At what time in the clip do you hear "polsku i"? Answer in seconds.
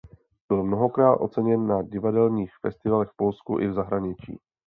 3.15-3.67